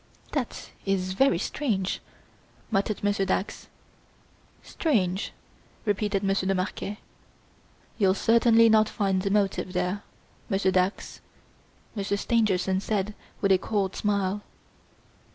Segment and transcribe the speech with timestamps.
[0.31, 2.01] "That is very strange!"
[2.71, 3.67] muttered Monsieur Dax.
[4.63, 5.31] "Strange!"
[5.85, 6.97] repeated Monsieur de Marquet.
[7.99, 10.01] "You'll certainly not find the motive there,
[10.49, 11.21] Monsieur Dax,"
[11.93, 14.41] Monsieur Stangerson said with a cold smile.